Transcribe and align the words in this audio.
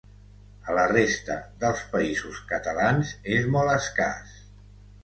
A 0.71 0.75
la 0.77 0.85
resta 0.91 1.35
dels 1.65 1.83
Països 1.93 2.41
Catalans 2.53 3.13
és 3.39 3.49
molt 3.59 3.77
escàs. 3.79 4.35